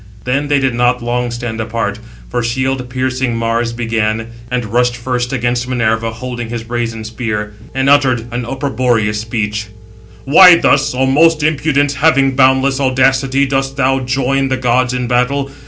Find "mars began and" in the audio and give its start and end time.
3.37-4.65